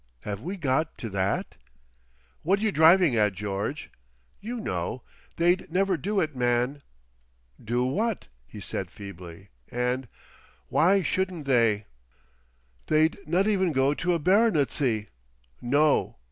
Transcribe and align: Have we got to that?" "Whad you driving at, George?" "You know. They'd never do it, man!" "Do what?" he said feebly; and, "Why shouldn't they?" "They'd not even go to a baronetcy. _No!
Have 0.23 0.41
we 0.41 0.57
got 0.57 0.97
to 0.97 1.11
that?" 1.11 1.57
"Whad 2.41 2.59
you 2.59 2.71
driving 2.71 3.15
at, 3.15 3.33
George?" 3.33 3.91
"You 4.39 4.59
know. 4.59 5.03
They'd 5.37 5.71
never 5.71 5.95
do 5.95 6.19
it, 6.19 6.35
man!" 6.35 6.81
"Do 7.63 7.83
what?" 7.83 8.27
he 8.47 8.59
said 8.61 8.89
feebly; 8.89 9.49
and, 9.69 10.07
"Why 10.69 11.03
shouldn't 11.03 11.45
they?" 11.45 11.85
"They'd 12.87 13.15
not 13.27 13.45
even 13.45 13.73
go 13.73 13.93
to 13.93 14.15
a 14.15 14.19
baronetcy. 14.19 15.09
_No! 15.61 16.15